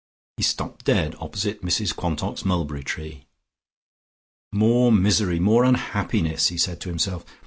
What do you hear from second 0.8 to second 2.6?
dead opposite Mrs Quantock's